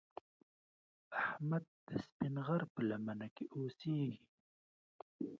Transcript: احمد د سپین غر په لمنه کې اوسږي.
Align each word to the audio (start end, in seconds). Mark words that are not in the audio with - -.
احمد 1.23 1.63
د 1.87 1.89
سپین 2.05 2.35
غر 2.45 2.61
په 2.73 2.79
لمنه 2.89 3.27
کې 3.35 3.45
اوسږي. 3.55 4.15